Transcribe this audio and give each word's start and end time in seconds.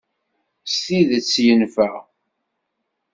S 0.71 0.75
tidett 0.85 1.31
yenfa? 1.45 1.89